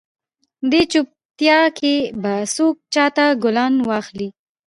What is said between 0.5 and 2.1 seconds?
دې چوپیتا کې